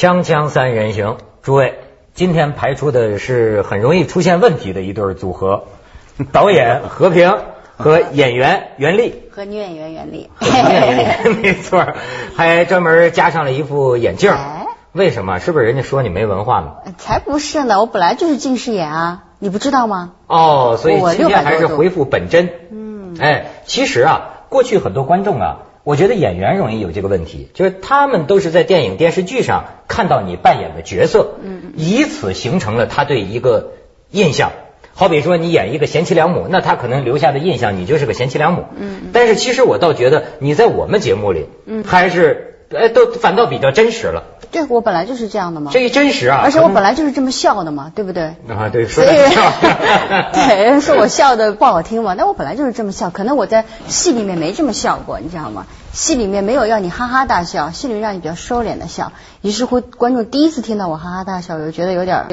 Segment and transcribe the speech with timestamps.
[0.00, 1.78] 锵锵三人行，诸位，
[2.14, 5.64] 今天排出的是很容易出现问题的一对组合，
[6.32, 7.36] 导演和平
[7.76, 9.24] 和演员袁立。
[9.30, 10.30] 和女演员袁立。
[11.42, 11.86] 没错，
[12.34, 14.34] 还专门加上了一副眼镜。
[14.92, 15.38] 为什么？
[15.38, 16.94] 是不是人家说你没文化呢？
[16.96, 20.12] 才不是呢，我本来就是近视眼啊，你不知道吗？
[20.28, 22.48] 哦，所以今天还是回复本真。
[22.70, 23.18] 嗯。
[23.20, 25.58] 哎，其实啊，过去很多观众啊。
[25.82, 33.72] 我觉得演员容易有这个问题，就是他们都是在电影电视剧上看到你扮演的角色，嗯，以此形成了他对一个
[34.10, 34.52] 印象。
[34.92, 39.10] 好比说你演一个贤妻良母，那他可能留下的印象你就是个贤妻良母，嗯。
[39.12, 44.24] 但是其实我倒觉得你在我们节目里，嗯，还是哎都反倒比较真实了。
[44.52, 45.70] 对，我本来就是这样的嘛。
[45.72, 46.40] 这一真实啊！
[46.42, 48.34] 而且我本来就是这么笑的嘛，对不对？
[48.48, 49.52] 啊，对，说的笑。
[50.34, 55.66] 对，说我笑的不好听嘛，那我本来就是这么笑，可能我在戏里面没这么笑过，你知道吗？
[55.92, 62.26] 戏里面没有要你哈哈大笑，戏里面让你比较收敛的笑，于是乎观众第一次听到我哈哈大笑，我就觉得有点。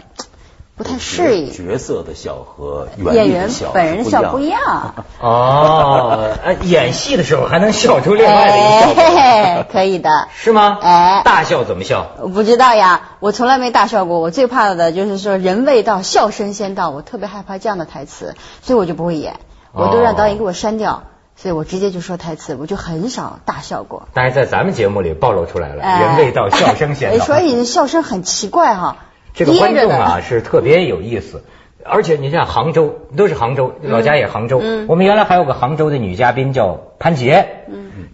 [0.78, 10.78] 不太适应角色的笑和演员本人的笑不一样哦， 演戏的时候还能笑出另外的一笑， 可以的，是吗？
[10.80, 12.12] 哎，大笑怎么笑？
[12.22, 14.20] 我不知道呀，我从来没大笑过。
[14.20, 19.38] 我最怕的就是说人未到，笑声先到，我特别害怕这样的台词，所以我就不会演，
[19.72, 21.06] 我都让导演给我删掉，
[21.36, 24.08] 所以我直接就说台词，我就很少大笑过。
[24.14, 28.98] 但是在咱们节目里暴露出来了，人未到，笑声先到， 所以笑声很奇怪哈。
[29.38, 31.44] 这个观众啊是特别有意思，
[31.86, 34.62] 而且你像杭州都是杭州，老家也杭州。
[34.88, 37.48] 我们原来还有个杭州的女嘉宾叫潘杰，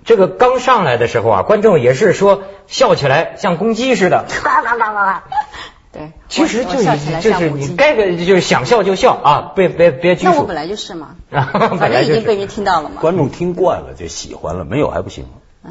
[0.03, 5.23] 这个刚上来的时候啊，观众也是说笑起来像公鸡似的，嘎嘎嘎嘎嘎。
[5.93, 10.33] 对，其实就是就是你该个就是想笑就笑啊，别别别拘束。
[10.33, 12.99] 那我本来就是嘛，反正已经被人听到了嘛。
[12.99, 15.25] 观众听惯了就喜欢了，没有还不行。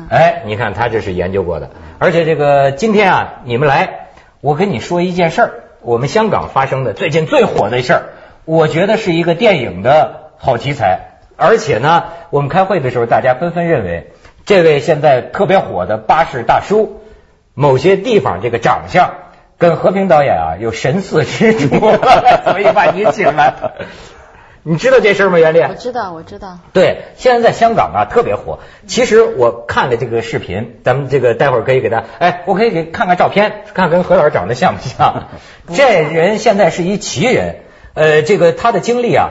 [0.08, 3.98] 哎，你看他这是研究过的，而且这个今天啊，你们来。
[4.42, 5.50] 我跟你说一件事儿，
[5.82, 8.02] 我们香港发生的最近最火的事儿，
[8.44, 14.10] 我觉得是一个电影的好题材，而且呢，我们开会的时候，大家纷纷认为，
[14.44, 17.02] 这位现在特别火的巴士大叔，
[17.54, 19.12] 某些地方这个长相
[19.58, 21.78] 跟和平导演啊有神似之处，
[22.44, 23.54] 所以把你请来。
[24.64, 25.60] 你知道这事吗，袁丽？
[25.60, 26.58] 我知道，我知道。
[26.72, 28.60] 对，现在在香港啊特别火。
[28.86, 35.30] 其实我看了这个视频，咱们这个待会儿可以给他，哎，我可以给看看照片，看跟何老师长得像不像。
[35.74, 37.62] 这人现在是一奇人，
[37.94, 39.30] 呃，这个他的经历啊，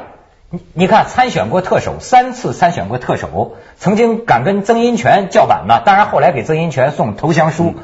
[0.49, 7.75] 你你看参选过特首，三次参选过特首，曾经敢跟曾荫权叫板呢，当然后来给曾荫权送投降书。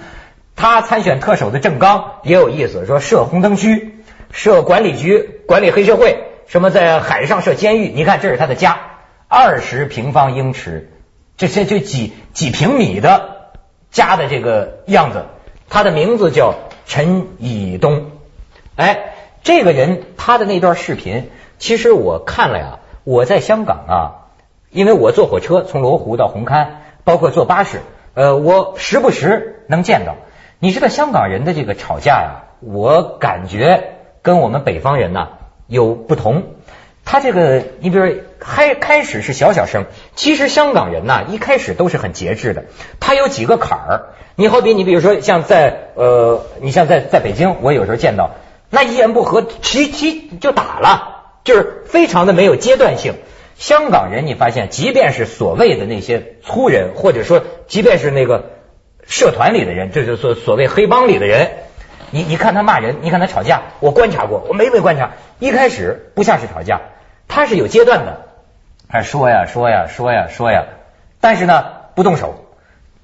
[0.57, 6.25] 他参选特首的政纲也有意思，说设红灯区，设管理局，管理黑社会。
[6.47, 7.89] 什么在海上设监狱？
[7.89, 8.79] 你看，这是他的家，
[9.27, 10.89] 二十平方英尺，
[11.35, 13.51] 这些就几几平米的
[13.91, 15.25] 家的这个样子。
[15.67, 18.11] 他的名字叫陈以东。
[18.77, 19.13] 哎，
[19.43, 22.79] 这个人他的那段视频，其实我看了呀。
[23.03, 23.97] 我在香港啊，
[24.69, 26.67] 因为我坐火车从罗湖到红磡，
[27.05, 27.81] 包括坐巴士，
[28.13, 30.15] 呃，我时不时能见到。
[30.59, 35.29] 你知道香港人的这个吵架呀，我感觉跟我们北方人呢。
[35.67, 36.43] 有不同，
[37.05, 39.85] 他这个，你比如开开始是小小声，
[40.15, 42.65] 其实香港人呐，一开始都是很节制的。
[42.99, 44.05] 他有几个坎儿，
[44.35, 48.31] 你好比你比如说像在呃，你像在在北京，我有时候见到
[48.69, 53.13] 那一言不合，其其就打了，就是非常的没有阶段性。
[53.57, 58.51] 香港人你发现，即便是所谓的那些粗人，或者说即便是那个
[59.07, 61.49] 社团里的人，这就所所谓黑帮里的人。
[62.11, 66.81] 你你看他骂人，你看他吵架，我观察过，我每每观察，一开始不像是吵架，
[67.27, 68.25] 他是有阶段的，
[68.89, 70.65] 他说呀说呀说呀说呀，
[71.21, 71.65] 但是呢
[71.95, 72.45] 不动手，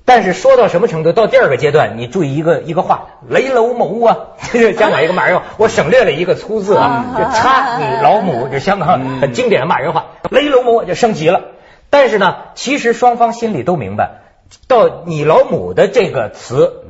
[0.05, 1.11] 但是说到什么程度？
[1.11, 4.17] 到第二个阶段，你注意一个一个话，雷楼某啊，
[4.51, 11.41] 这是香港一个骂人话，我省略了一个粗字啊，就插你老母，这香港很经典的骂人话，雷楼某就升级了，
[11.89, 14.21] 但是呢，其实双方心里都明白，
[14.67, 16.81] 到你老母的这个词。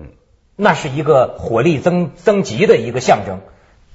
[0.56, 3.42] 那是一个火力增增级的一个象征，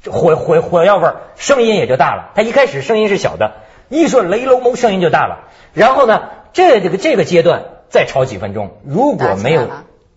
[0.07, 2.31] 火火火药味儿，声音也就大了。
[2.35, 3.55] 他一开始声音是小的，
[3.89, 5.49] 一说雷楼谋声音就大了。
[5.73, 9.69] 然后呢，这这个这个阶段再吵几分钟，如果没有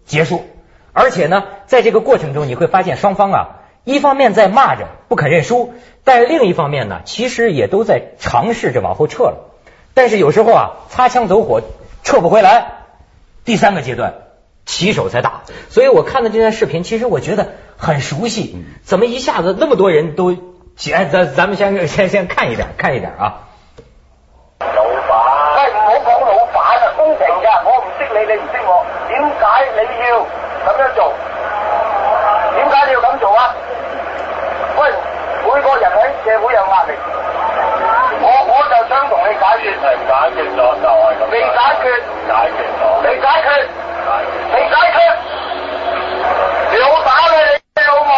[0.06, 0.46] 结束，
[0.94, 3.50] 而且呢，在这个过程中你会发现双方啊，
[3.84, 5.74] 一方面在骂着不肯认输，
[6.04, 9.50] 但另一方面呢，其实也都在尝试着往后撤了。
[9.94, 11.62] 但是有时候啊，擦枪走火
[12.04, 12.72] 撤不回来，
[13.44, 14.14] 第三个阶段。
[14.72, 18.66] 起手才打，所以我看的这段视频，其实我觉得很熟悉。
[18.84, 20.32] 怎么一下子那么多人都？
[20.94, 23.52] 哎，咱咱们先先先看一点，看一点啊。
[24.62, 25.12] 老闆，
[25.58, 29.46] 喂，唔好讲老板啊，公平噶，我唔识你，你唔识我，点解
[29.76, 30.26] 你要
[30.66, 31.14] 咁样做？
[32.56, 33.54] 点解你要咁做啊？
[34.80, 34.90] 喂，
[35.44, 36.94] 每个人喺社会有压力，
[38.24, 41.86] 我我就想同你解決，係解决咗就係咁，未解決，
[42.26, 43.68] 解决咗，未解決，
[44.02, 44.98] 你解決，
[46.72, 47.36] 你好打你
[47.76, 48.10] 你老母，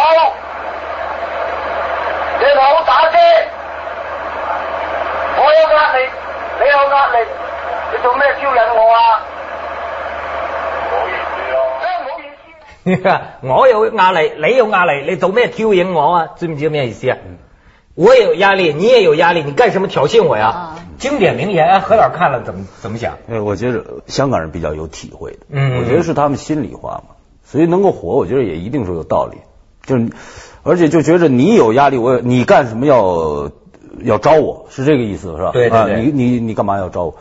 [2.40, 3.16] 你好打啫，
[5.36, 5.98] 我有壓力，
[6.60, 7.16] 你有壓力，
[7.92, 8.98] 你做咩挑引我啊？
[10.80, 12.34] 唔好意思咯，真唔好意思。
[12.84, 16.28] 你看，我有壓力，你有壓力，你做咩挑釁我啊？
[16.36, 17.18] 知唔知咩意思啊？
[17.94, 20.46] 我也有壓力，你也有壓力，你幹什麼挑釁我呀？
[20.46, 23.18] 啊經典名言，哎，何老看了怎么怎么想？
[23.28, 25.78] 哎，我觉得香港人比较有体会的，嗯。
[25.78, 27.14] 我觉得是他们心里话嘛，
[27.44, 29.38] 所以能够火，我觉得也一定是有道理，
[29.84, 30.08] 就是
[30.62, 33.50] 而且就觉着你有压力，我有你干什么要
[34.02, 35.48] 要招我，是这个意思是吧？
[35.48, 36.02] 啊，对对对。
[36.02, 37.14] 你你你干嘛要招我？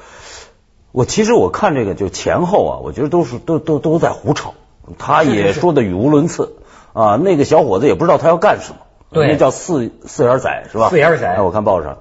[0.92, 4.54] 我其实我看这个就前后啊，我觉得都是都都都在胡吵，
[4.98, 6.56] 他也说的语无伦次。
[6.94, 8.78] 啊，那个小伙子也不知道他要干什么，
[9.10, 9.28] 对。
[9.28, 10.90] 那叫四四眼仔是吧？
[10.90, 11.28] 四眼仔。
[11.28, 11.98] 哎我看报上。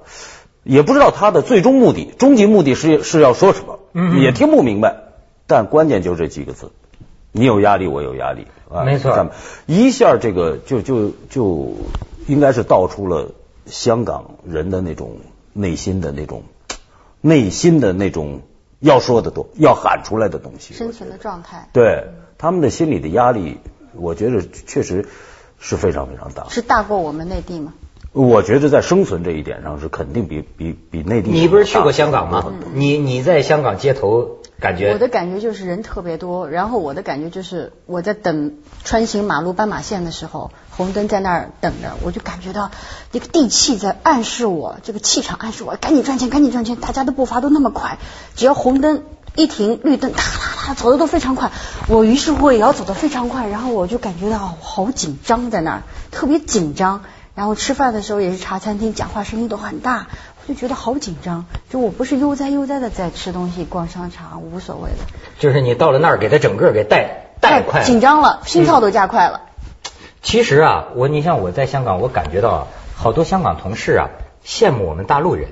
[0.65, 4.97] 也不知道他的最终目的，终极目的是是要说什么，嗯也听不明白。
[5.47, 6.71] 但关键就这几个字，
[7.33, 9.31] 你有压力，我有压力，啊、没错
[9.67, 11.75] 一下这个就就就
[12.27, 13.33] 应该是道出了
[13.67, 15.17] 香港人的那种
[15.53, 16.45] 内心的那种
[17.21, 18.41] 内心的那种
[18.79, 20.75] 要说的多，要喊出来的东西。
[20.75, 22.05] 生存的状态对
[22.39, 23.59] 他们的心理的压力，
[23.95, 25.09] 我觉得确实
[25.59, 26.47] 是非常非常大。
[26.49, 27.75] 是大过我们内地吗？
[28.13, 32.53] 我觉得在生存这一点上是肯定比比比内地你不是去过香港吗？
[32.75, 42.71] 你你在香港街头感觉我的感觉就是人特别多，然后我的感觉就是我在等穿行马路斑马线的时候，红灯在那儿等着，我就感觉到
[43.13, 47.97] 一个地气在暗示我，这个气场暗示我赶紧赚钱，赶紧赚钱，大家的步伐都那么快，
[48.37, 49.05] 只要红灯
[49.37, 51.51] 一停，绿灯哒哒哒走的都非常快，
[51.89, 57.03] 我于是乎也要走得非常快，然后我就感觉到好紧张在那儿，特别紧张。
[57.35, 60.07] 然后吃饭的时候也是茶餐厅，讲话声音都很大，
[60.43, 61.47] 我就觉得好紧张。
[61.71, 64.99] 就我不是悠哉悠哉的在吃东西、逛商场，无所谓的。
[65.39, 69.41] 就是你到了那儿给他整个给带带快了紧张了，心跳都加快了。
[70.21, 74.11] 其实啊，我你像我在香港，我感觉到啊，好多香港同事啊
[74.45, 75.49] 羡慕我们大陆人。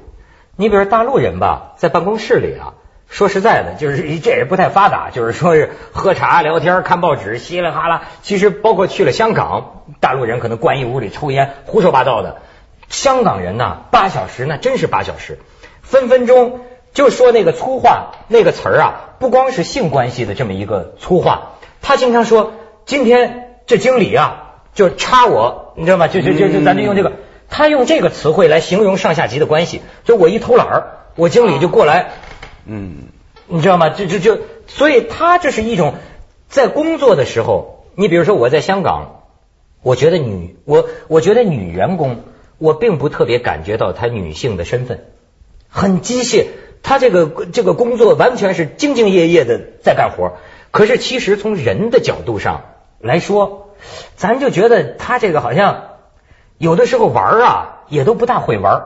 [0.57, 2.75] 你比如大陆人吧，在办公室里啊，
[3.11, 8.03] 说实在的，就是 这也不太发达，就是说是喝茶聊天、看报纸，稀里哈啦。
[8.23, 12.39] 其实包括去了香港，大陆人可能关一屋里抽烟，胡说八道的。
[12.89, 15.39] 香港人呢，八小时那真是八小时，
[15.83, 16.61] 分分钟
[16.93, 21.53] 就说那个粗话那个词儿啊，不光是性关系的这么一个粗话，
[21.83, 22.53] 他经常说
[22.87, 26.09] 今天这经理啊就插我，你知道吗？
[26.09, 27.13] 就就就就咱就用这个，
[27.49, 32.11] 他用这个词汇来形容上下级的关系，就我一偷懒儿，我经理就过来，
[32.67, 33.09] 嗯，
[33.47, 33.91] 你知道吗？
[33.91, 35.95] 就就就，所以他这是一种
[36.49, 39.23] 在工作的时候，你比如说我在香港，
[39.83, 42.23] 我觉得女我我觉得女员工，
[42.59, 45.05] 我并不特别感觉到她女性的身份，
[45.69, 46.47] 很机械，
[46.83, 50.37] 她这个这个工作完全是兢兢业业的在干活。
[50.71, 52.63] 可是其实从人的角度上
[53.01, 53.71] 来说，
[54.17, 55.85] 咱就觉得她这个好像
[56.59, 58.85] 有的时候玩啊，也都不大会玩。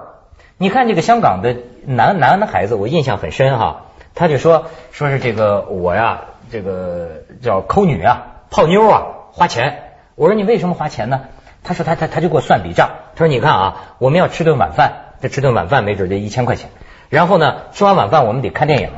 [0.57, 9.03] 你看这个香港的男男的孩子，我印象很深哈，他就说说是这个我呀，这个叫抠女啊，泡妞啊，
[9.33, 9.83] 花钱。
[10.15, 11.23] 我说你为什么花钱呢？
[11.65, 16.71] 他说他他他就给我算笔账，他说你看啊，我们要吃顿晚饭，这吃顿晚饭没准就一千块钱。
[17.09, 18.91] 然后呢，吃完晚饭我们得看电影，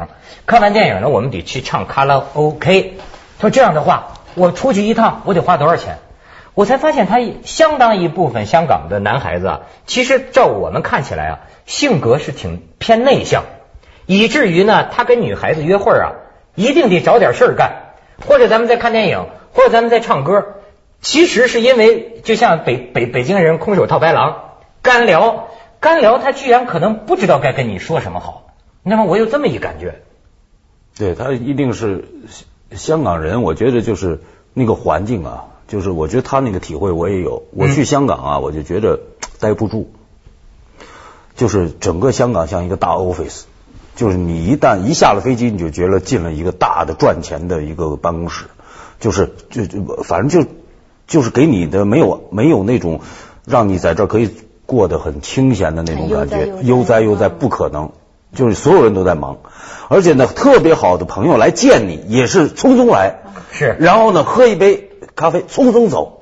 [0.44, 2.98] 看完电影呢，我们得去唱卡拉 OK。
[3.38, 5.96] 他说这样的话，我出去一趟我得花多少钱？
[6.56, 13.44] 我才发现他相当一部分香港的男孩子啊，其实照我们看起来啊，性格是挺偏内向，
[14.06, 16.14] 以至于呢，他跟女孩子约会啊，
[16.54, 17.92] 一定得找点事儿干，
[18.26, 20.54] 或者咱们在看电影，或者咱们在唱歌。
[21.02, 25.48] 其实是因为就像北北北京人空手套白狼，干聊
[25.78, 28.54] 干聊，他居然可能不知道该跟你说什么好。
[28.82, 29.04] 那么？
[29.04, 30.00] 我有这么一感觉。
[30.96, 32.06] 对他一定是
[32.72, 34.20] 香港人，我觉得就是
[34.54, 37.44] 那个环境啊，就是我觉得他那个体会我也有。
[37.52, 39.00] 我去香港啊，我就觉得
[39.40, 39.90] 待不住，
[41.34, 43.42] 就是整个香港像一个大 office，
[43.94, 48.44] 就是你一旦一下了飞机，你就觉得进了一个大的赚钱的一个办公室，
[49.00, 50.50] 就是就就反正就
[51.06, 53.00] 就是给你的没有没有那种
[53.44, 54.30] 让你在这儿可以
[54.66, 57.90] 过得很清闲的那种感觉，悠悠哉悠哉哉悠哉不可能，
[58.34, 59.38] 就是所有人都在忙，
[59.88, 63.20] 而且呢，特别好的朋友来见你也是匆匆来，
[63.52, 63.76] 是。
[63.78, 64.85] 然后呢，喝一杯
[65.16, 66.20] 咖啡，匆匆走，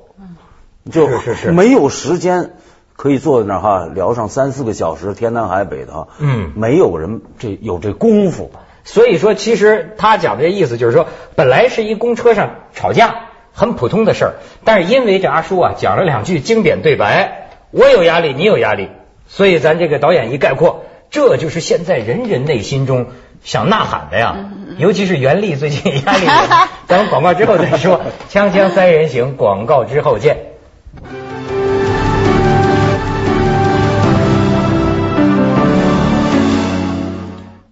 [0.89, 1.51] 就是是是。
[1.51, 2.53] 没有时间
[2.95, 6.53] 可以坐在那儿哈聊上三四个小时，天南海北的哈，嗯。
[6.55, 8.51] 没有人这有这功夫，
[8.85, 14.33] 所以说，其实他讲的这意思就是说，本来是一公车上吵架，很普通的事儿，
[14.63, 18.89] 但是因为这阿叔啊讲了两句经典对白，我有压力，你有压力，
[19.27, 23.07] 所以咱这个导演一概括，这就是现在人人内心中
[23.45, 24.35] 想呐喊的呀，
[24.79, 30.37] 尤其是袁立最近压力 大，咱们广告之后再说， 锵锵三人行，广告之后见。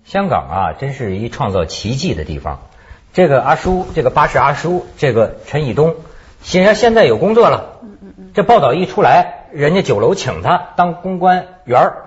[0.05, 2.59] 香港啊，真是一创造奇迹的地方。
[3.11, 5.95] 这个阿叔，这个巴士阿叔，这个陈以东，
[6.43, 7.79] 显然现在有工作了。
[8.35, 11.97] 这报道一出来，人家酒楼请他当公关员儿，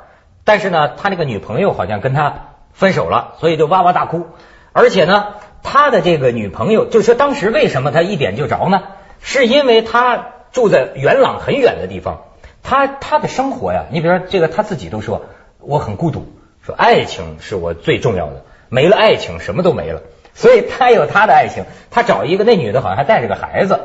[0.44, 4.26] 但是呢，他那个女朋友好像跟他分手了，所以就哇哇大哭。
[4.72, 5.28] 而且呢，
[5.62, 8.82] 他的这个女朋友，就说当时为什么他一点就着呢？
[9.20, 12.22] 是因为他住在元朗很远的地方，
[12.62, 15.22] 他他的生活呀，你比如说这个他自己都说
[15.58, 16.26] 我很孤独。
[16.64, 20.02] 说爱情是我最重要的，没了爱情什么都没了。
[20.34, 23.80] 所以他有他的爱情，他找一个那女的好像还带着个孩子。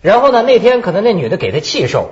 [0.00, 2.08] 然后呢，那天可能那女的给他气受，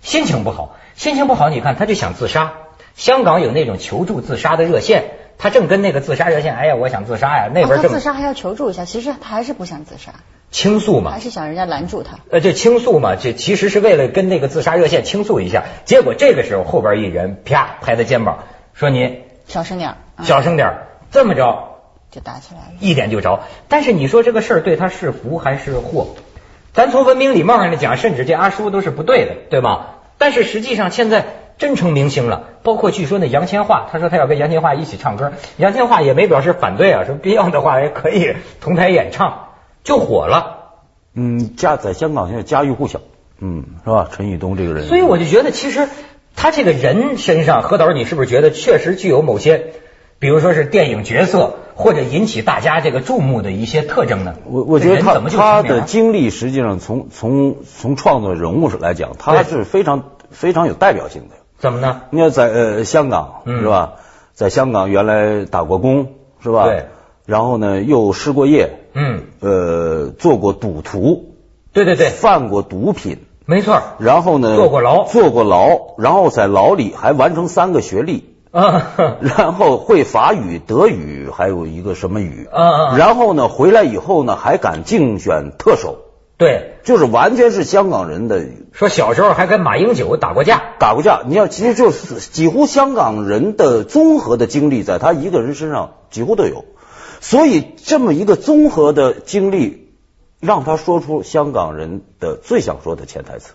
[0.00, 2.52] 心情不好，心情不好，你看他就想自杀。
[2.94, 5.04] 香港有那种求助自杀的热线，
[5.38, 10.12] 他正跟那个自杀热线，哎呀，我想自杀呀，那边他自杀还要求助一下，其实他还是不想自杀，
[10.50, 12.18] 倾诉嘛，还是想人家拦住他。
[12.30, 15.64] 呃，这倾诉嘛，这其实是为了跟那个自杀热线倾诉一下。
[15.84, 19.20] 结果这个时候后边一人啪拍他肩膀，说你。
[19.46, 21.78] 小声点儿，小声点儿，这么着
[22.10, 23.44] 就打起来了，一点就着。
[23.68, 26.16] 但是你说这个事儿对他是福还是祸？
[26.72, 29.98] 咱从文明礼貌上来讲，甚至这阿叔都是不对的，对吧？
[30.18, 31.26] 但是实际上现在
[31.58, 39.48] 真成明星了，包括据说那杨千嬅，他说他要跟杨千嬅一起唱歌，杨千嬅也没表示反对啊，说必要的话也可以同台演唱，
[39.84, 40.74] 就火了。
[41.14, 43.00] 嗯，家在香港现在家喻户晓，
[43.40, 44.08] 嗯，是吧？
[44.10, 45.88] 陈以东这个人，所以我就觉得其实。
[46.38, 49.72] 他这个人身上，何导，你是不是觉得确实具有某些，
[50.18, 54.34] 比如说是电影角色或者引起大家这个注目的一些特征呢？
[54.44, 61.36] 我我觉得他他的经历实际上从从从创作人物来讲，他是非常非常有代表性的。
[61.58, 62.02] 怎么呢？
[62.10, 63.94] 你要在呃香港是吧？
[64.34, 66.64] 在香港原来打过工是吧？
[66.64, 66.86] 对。
[67.24, 68.80] 然后呢，又失过业。
[68.94, 69.22] 嗯。
[69.40, 71.34] 呃，做过赌徒。
[71.72, 72.08] 对对对。
[72.10, 73.18] 贩过毒品。
[73.48, 74.56] 没错，然后呢？
[74.56, 78.90] 坐过牢，坐过牢，然后在牢里还完成三个学历，啊，
[79.22, 85.98] 然后会法语、德语，还有一个什么语，啊，然后呢，回来以后呢，还敢竞选特首，
[86.38, 88.46] 对，就是完全是香港人的。
[88.72, 91.22] 说小时候还跟马英九打过架，打过架。
[91.26, 96.64] 你要其实就是几乎香港人的综合的经历，在他一个人身上几乎都有，
[97.20, 99.84] 所以这么一个综合的经历。
[100.38, 103.54] 让他说出香港人的最想说的潜台词。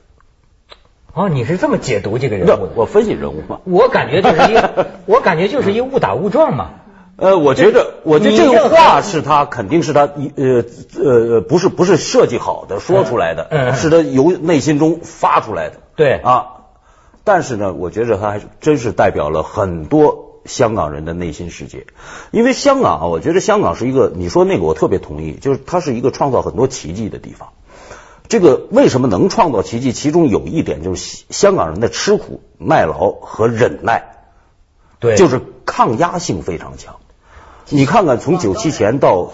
[1.13, 2.71] 哦，你是这么解读这个人物的？
[2.75, 3.59] 我分析人物嘛。
[3.65, 4.57] 我感觉就是一，
[5.05, 6.80] 我感觉就是一误打误撞嘛。
[7.21, 10.65] 呃，我觉得，我觉得这个话是他肯定是他一呃
[11.01, 15.77] 呃不是不是设计好的说出来的，嗯，是他由内心中发出来的。
[15.95, 16.47] 对啊，
[17.23, 20.27] 但是呢，我觉得他还是真是代表了很多。
[20.43, 21.85] 香港人的内心世界，
[22.31, 27.49] 因为香港啊，我觉得香港是一个，你说那个我特别同意，就是它是一个创造很多奇迹的地方。
[28.27, 29.91] 这个为什么能创造奇迹？
[29.91, 34.15] 其中有一点就是香港人的吃苦耐劳和忍耐，
[34.99, 36.95] 对，就是抗压性非常强。
[37.71, 39.31] 你看看从九七前到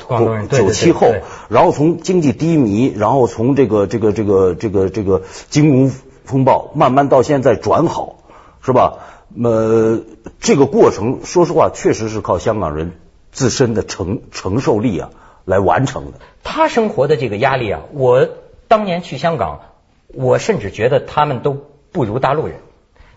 [0.50, 1.14] 九七后，
[1.50, 5.92] 然后从经济低迷，然后从这个这个这个这个这个金融
[6.24, 8.18] 风暴，慢慢到现在转好，
[8.62, 9.00] 是吧？
[9.44, 10.02] 呃，
[10.40, 12.94] 这个过程，说实话，确实是靠香港人
[13.32, 15.10] 自身的承承受力啊
[15.44, 16.20] 来完成的。
[16.44, 18.30] 他生活的这个压力啊，我
[18.68, 19.62] 当年去香港，
[20.08, 21.58] 我甚至觉得他们都
[21.92, 22.58] 不如大陆人。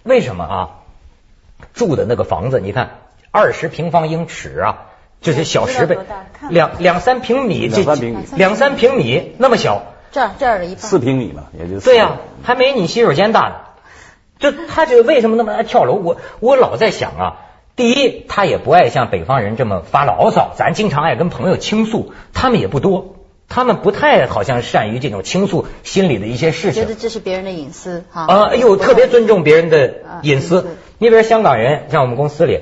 [0.03, 0.71] 为什么啊？
[1.75, 2.99] 住的那个房子，你看
[3.31, 4.87] 二十平方英尺啊，
[5.21, 5.99] 就是小十倍，
[6.49, 13.55] 两两三平米，两三平米，两三平米那么小，这儿这儿的一半，四平米嘛，也就对呀，还没你洗手间大呢。
[14.39, 15.93] 就他这个为什么那么爱跳楼？
[15.93, 17.37] 我我老在想啊，
[17.77, 23.17] 第一，他也不爱像北方人这么发牢骚，咱经常爱跟朋友倾诉，他们也不多，
[23.50, 26.85] 他们不太好像善于这种倾诉心里的一些事情。
[26.85, 28.25] 觉得这是别人的隐私哈。
[28.27, 30.67] 啊，哎呦，特别尊重别人的隐私。
[30.97, 32.61] 你比如香港人，像我们公司里，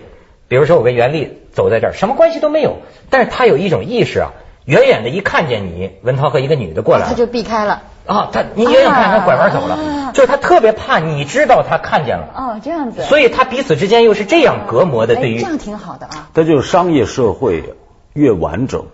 [0.48, 2.76] 比如说我跟袁立走在这儿，什么关系都没有，
[3.10, 4.30] 但是他有一种意识啊，
[4.64, 7.82] 远远的一看见你，文涛和一个女的过来，他就避开了。
[8.06, 12.28] 啊，他你远远看他拐弯走了，就是他特别怕你知道他看见了。
[12.34, 13.02] 哦，这样子。
[13.02, 16.30] 所以他彼此之间又是这样隔膜的，对于这样挺好的啊。
[16.32, 17.74] 这就是商业社会
[18.14, 18.86] 越完整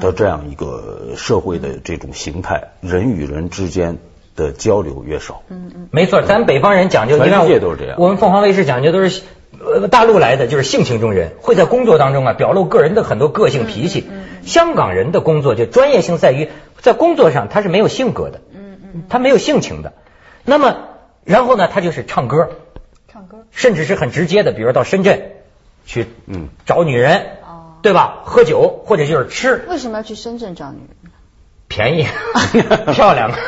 [0.00, 3.98] 的这样一个社会的这种形态，人与人之间
[4.34, 5.42] 的交流越少。
[5.48, 5.88] 嗯嗯。
[5.92, 7.94] 没错，咱北方人讲究，全世界都是这样。
[8.00, 9.22] 我们凤凰卫视讲究都是
[9.64, 14.08] 呃，大陆来的就是性情中人，会在工作当中啊表露个人的很多个性脾气。
[14.44, 16.48] 香港人的工作就专业性在于
[16.80, 19.92] 在工作上他是没有性格的，嗯嗯，他没有性情的。
[20.44, 20.76] 那么
[21.24, 22.50] 然后呢，他就是唱歌，
[23.08, 25.32] 唱歌，甚至是很直接的，比如到深圳
[25.84, 28.22] 去嗯找女人，哦，对吧？
[28.24, 31.05] 喝酒或者就是吃，为什么要去深圳找女人？
[31.68, 32.06] 便宜
[32.94, 33.30] 漂亮。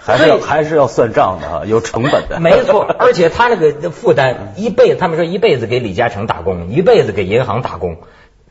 [0.00, 2.40] 还是要还是要算账的哈，有成本的。
[2.40, 7.98] 没错， 而且他那个负担一辈子，他们说一辈子给李嘉诚打工，一辈子给银行打工，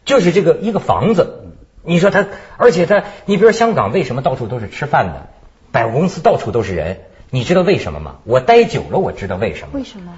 [0.06, 1.46] 就是这个一个房子。
[1.84, 5.28] 你说他，而且他，你比如香港为什么到处都是吃饭的，
[5.72, 7.00] 百货公司到处都是人，
[7.32, 8.18] 你知道为什么吗？
[8.24, 9.70] 我待久了，我知道为什么。
[9.74, 10.14] 为什么？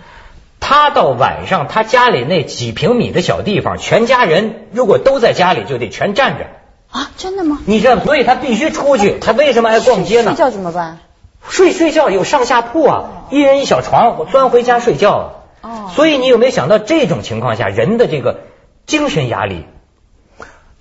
[0.59, 6.47] 他到晚上，他家里那几平米的小地方，全家人如果都在家里，就得全站着。
[6.91, 7.59] 啊，真的吗？
[7.65, 9.19] 你这，所以他必须出去。
[9.19, 10.37] 他为什么爱逛街呢睡？
[10.37, 10.99] 觉怎么办？
[11.47, 15.25] 睡睡觉有上下铺啊，一人一小床，我钻回家睡觉啊。
[15.61, 18.41] 哦所以你有没有想到这种情况下人的这个
[18.85, 19.65] 精神压力？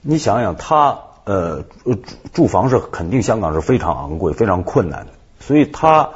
[0.02, 1.96] 你想想，他呃住
[2.32, 6.10] 住房是肯定香港是非常昂贵、非常困难的，所以他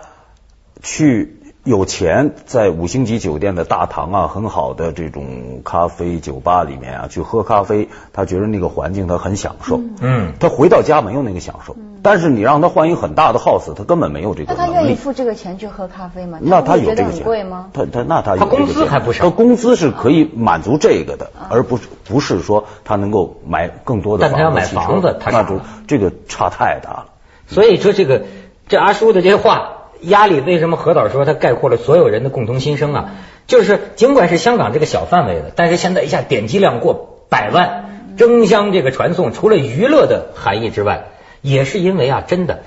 [0.82, 9.81] 去有钱在五星级酒店的大堂啊，很好的这种咖啡酒吧里面啊去喝咖啡，他觉得那个环境他很享受。
[10.00, 14.97] 嗯，他回到家没有那个享受，但是你让他换一个很大的 house，他根本没有这个那他愿意。
[14.97, 16.38] 付这个钱去喝咖啡吗？
[16.42, 17.71] 那他有这个钱贵吗？
[17.73, 27.07] 他他那他有他工这个钱资还不少他工资是可以满足这个的，而不是不是说他能够买更多的房子但他要买房子他那就这个差太大了。
[27.47, 28.25] 所以说这个
[28.69, 33.11] 这阿叔的这些话压力，为什么何导说他概括了所有人的共同心声啊？
[33.47, 41.06] 就是尽管是香港这个小范围的，但是现在一下点击量过百万，争相这个传送，除了娱乐的含义之外，
[41.40, 42.61] 也是因为啊，真的，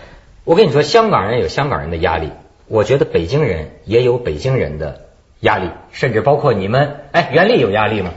[0.43, 2.31] 我跟你说，香港人有香港人的压力，
[2.67, 5.01] 我觉得北京人也有北京人的
[5.39, 8.11] 压力，甚至包括你们，哎，袁立有压力吗？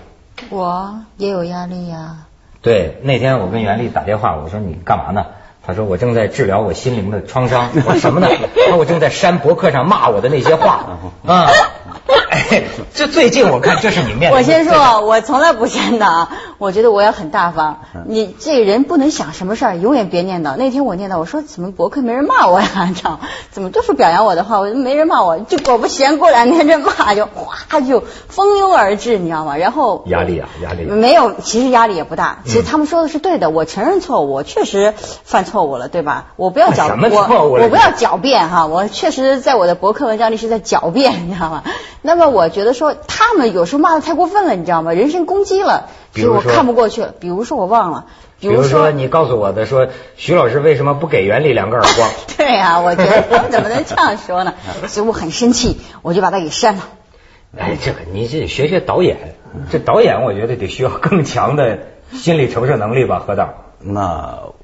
[0.51, 2.27] 我也有压力呀、
[2.63, 5.27] 对，那天我跟袁立打电话，我说你干嘛呢？
[5.69, 7.69] 他说我正在治疗我心灵的创伤。
[7.75, 8.29] 我说什么呢？
[8.57, 11.47] 他说我正在删博客上骂我的那些话啊。
[12.51, 17.81] 哎，这最近我看这是你面临的我先说，我从来不删的啊，我觉得我也很大方。
[18.07, 20.57] 你这人不能想什么事儿，永远别念叨。
[20.57, 22.87] 那天我念叨，我说怎么博客没人骂我呀？
[22.89, 23.19] 你知道，
[23.51, 29.57] 怎么都是表扬我的话，我没人骂我，就果不其然，过两天这骂就哗就蜂拥而至，你知道吗？
[29.57, 32.39] 然后压力啊压力没有，其实压力也不大。
[32.45, 36.27] 其实嗯他们说的是对的，我承认错误，我确实犯错误了，对吧？
[36.37, 41.63] 我不要狡什么我我不要狡辩哈，我确实在我的博客文章里是在狡辩，你知道吗？
[42.01, 44.93] 那么我觉得说他们有时候骂的太过分了，你知道吗？
[44.93, 47.15] 人身攻击了，比如说所以我看不过去了。
[47.19, 48.07] 比如说我忘了，
[48.41, 52.11] 比比如说说你告诉我的说徐老师为什么不给袁立两个耳光？
[52.37, 54.55] 对啊，我觉得他们怎么能这样说呢？
[54.89, 56.83] 所以我很生气，我就把他给删了。
[57.57, 59.37] 哎，这个你这学学导演，
[59.71, 61.79] 这导演我觉得得需要更强的
[62.13, 63.49] 心理承受能力吧，何导。
[63.81, 64.55] 那我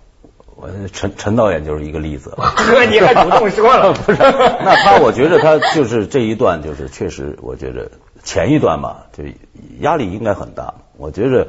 [0.92, 2.34] 陈陈导演就是一个例子。
[2.36, 7.90] 呵，你还主动说了， 不是，那他我觉得他就是这一段就是确实，我觉得
[8.22, 9.24] 前一段嘛，就
[9.80, 10.74] 压力应该很大。
[10.96, 11.48] 我觉着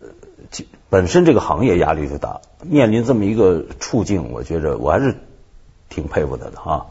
[0.00, 0.08] 呃
[0.50, 5.14] 其本身这个行业压力就大，面临这么一个处境，我觉着我还是
[5.88, 6.86] 挺佩服他的哈。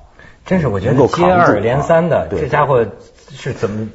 [0.46, 2.86] 真是我觉能得接二连三的这家伙
[3.32, 3.90] 是怎么？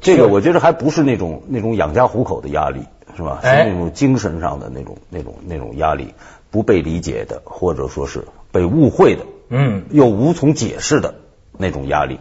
[0.00, 2.80] 这个我觉得还不是那种那种养家糊口的压力，
[3.16, 3.38] 是吧？
[3.40, 6.12] 是哎那种精神上的那种那种那种压力，
[6.52, 11.16] 不被理解的，或者说是被误会的，嗯，又无从解释的
[11.58, 12.20] 那种压力，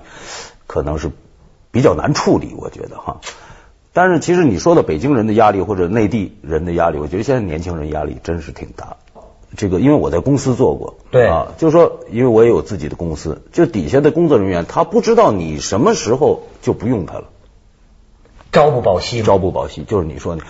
[0.66, 1.12] 可能是
[1.70, 3.22] 比较难处理，我觉得哈。
[3.94, 8.98] 但是其实你说的北京人的压力或者内地人的压力，我觉得现在年轻人压力真是挺大。
[9.58, 17.26] 这个因为我在公司做过，对啊，就是说，因为我也有自己的公司，就底下的工作人员他不知道你什么时候就不用他了。
[18.54, 19.24] 朝不保夕。
[19.24, 20.44] 朝不保夕，就是你说的，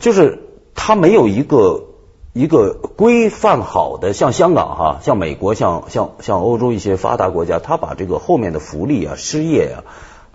[0.00, 0.40] 就是
[0.74, 1.84] 他没有一个
[2.32, 9.76] 一个规范好的，像香港哈，像美国，像像像欧洲一些发达国家，他把这个后面的福利啊、失业啊，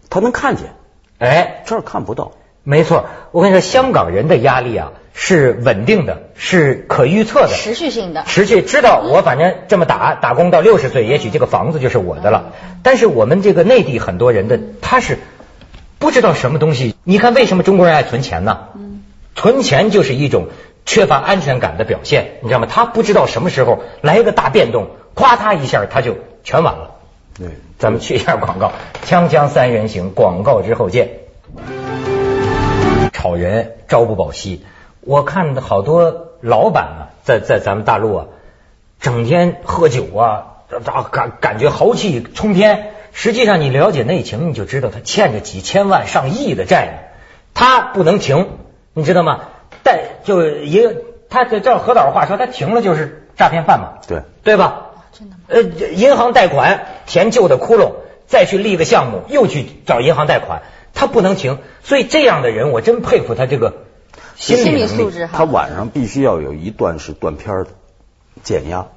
[0.10, 0.74] 他能看见，
[1.20, 2.34] 哎，这儿看不到。
[2.64, 8.24] 没错，我跟你说，香港人的压力啊是稳定的，是可预测的，持续性的。
[8.26, 12.54] 持续知道我反正这么打打工到六十岁，也许这个房子就是我的了。
[12.84, 15.20] 但是我们这个内地很多人的他是
[15.98, 16.96] 不知道什么东西。
[17.04, 18.58] 你看为什么中国人爱存钱呢？
[19.36, 20.48] 存钱就是一种
[20.86, 22.68] 缺乏安全感的表现，你知道吗？
[22.70, 26.92] 他不知道什么时候来一个大变动，咵嗒一下他就全完了。
[27.38, 27.48] 对，
[27.80, 28.72] 咱们去一下广告，
[29.06, 31.10] 锵锵三人行，广告之后见。
[33.12, 34.64] 炒人朝不保夕，
[35.02, 38.26] 我看好多老板啊，在在咱们大陆啊，
[39.00, 46.98] 整天喝酒啊，啊感感觉豪气冲天，实际上你了解内情，你就知道他欠着几千万上亿的债呢，
[47.56, 48.50] 他不能停，
[48.94, 49.40] 你知道吗？
[49.86, 50.96] 但就一个，
[51.30, 54.88] 他这照何导话说，他停了就是诈骗犯嘛，对对吧？
[55.14, 55.42] 真的吗？
[55.48, 57.92] 呃，银行贷款填旧的窟窿，
[58.26, 60.64] 再去立个项目，又去找银行贷款，
[60.96, 61.60] 他不能停。
[61.84, 63.76] 所以这样的人，我真佩服他这个
[64.36, 64.88] 心理心理。
[64.88, 65.30] 素质。
[65.32, 67.68] 他晚上必须要有一段是断片的
[68.42, 68.88] 减压，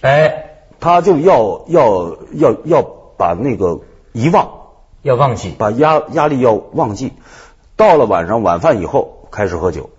[0.00, 0.46] 哎，
[0.80, 2.82] 他就要要要要
[3.16, 4.50] 把那个遗忘，
[5.02, 7.12] 要忘记，把压压力要忘记。
[7.76, 9.90] 到了晚上晚饭以后开始喝酒，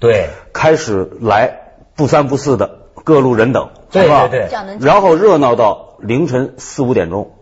[0.00, 4.28] 对开始来不三不四的各路人等，对吧？
[4.80, 7.32] 然后热闹到凌晨四五点钟，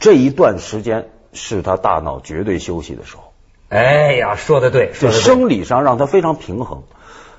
[0.00, 3.32] 这一段时间是他大脑绝对休息的时候，
[3.68, 5.20] 哎呀，说的对，说的对。
[5.20, 6.82] 就生理上让他非常平衡。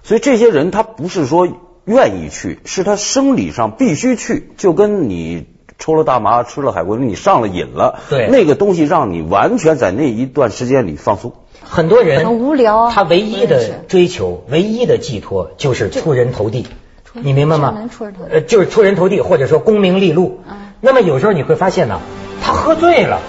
[0.03, 1.47] 所以这些人他不是说
[1.85, 5.47] 愿意去，是他生理上必须去，就跟你
[5.77, 11.33] 抽了大麻、吃了海龟，你上了瘾了，对那个东西让你完全在那一段时间里放松。
[11.61, 16.65] 很多人很无聊啊他唯一的追求、唯一的寄托就是出人头地，
[17.13, 18.23] 你明白吗这能出人头？
[18.25, 20.41] 地呃，就是出人头地，或者说功名利禄。
[20.49, 22.01] 嗯那么有时候你会发现呢，
[22.43, 23.21] 他喝醉了，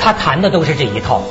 [0.00, 1.22] 他谈的都是这一套，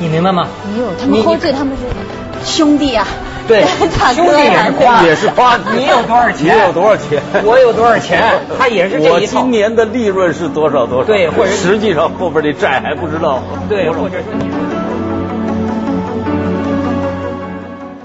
[0.00, 0.48] 你明白吗？
[0.74, 3.06] 没有，他你们喝醉，他们是兄弟啊。
[3.46, 3.62] 对
[4.12, 6.56] 兄弟也是花 也是夸你有多少钱？
[6.56, 8.20] 你有多少钱我有多少钱？
[8.58, 9.52] 他也是这我一套今。
[9.52, 11.04] 年的利润是多少多少？
[11.06, 13.40] 对或者实际上后边的债还不知道。
[13.68, 14.46] 对，或者说你。